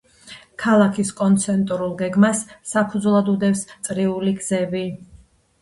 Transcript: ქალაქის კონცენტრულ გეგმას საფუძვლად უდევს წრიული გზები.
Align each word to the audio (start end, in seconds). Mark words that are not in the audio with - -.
ქალაქის 0.61 1.11
კონცენტრულ 1.19 1.93
გეგმას 1.99 2.41
საფუძვლად 2.71 3.29
უდევს 3.37 3.63
წრიული 3.89 4.35
გზები. 4.41 4.83